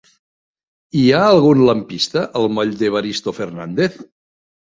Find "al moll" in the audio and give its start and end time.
2.41-2.73